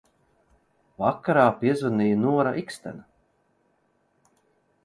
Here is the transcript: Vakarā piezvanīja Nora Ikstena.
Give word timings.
Vakarā 1.03 1.43
piezvanīja 1.59 2.17
Nora 2.23 2.57
Ikstena. 2.63 3.07